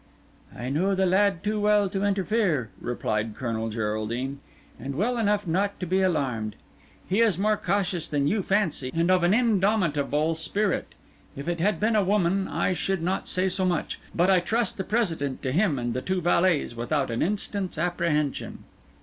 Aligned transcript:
"I 0.57 0.69
know 0.69 0.95
the 0.95 1.05
lad 1.05 1.43
too 1.43 1.59
well 1.61 1.87
to 1.91 2.03
interfere," 2.03 2.71
replied 2.81 3.35
Colonel 3.35 3.69
Geraldine, 3.69 4.39
"and 4.79 4.95
well 4.95 5.15
enough 5.19 5.45
not 5.45 5.79
to 5.79 5.85
be 5.85 6.01
alarmed. 6.01 6.55
He 7.07 7.19
is 7.21 7.37
more 7.37 7.55
cautious 7.55 8.07
than 8.07 8.25
you 8.25 8.41
fancy, 8.41 8.89
and 8.95 9.11
of 9.11 9.21
an 9.21 9.31
indomitable 9.31 10.33
spirit. 10.33 10.95
If 11.35 11.47
it 11.47 11.59
had 11.59 11.79
been 11.79 11.95
a 11.95 12.03
woman 12.03 12.47
I 12.47 12.73
should 12.73 13.03
not 13.03 13.27
say 13.27 13.47
so 13.47 13.63
much, 13.63 13.99
but 14.15 14.31
I 14.31 14.39
trust 14.39 14.77
the 14.77 14.83
President 14.83 15.43
to 15.43 15.51
him 15.51 15.77
and 15.77 15.93
the 15.93 16.01
two 16.01 16.19
valets 16.19 16.75
without 16.75 17.11
an 17.11 17.21
instant's 17.21 17.77
apprehension." 17.77 18.63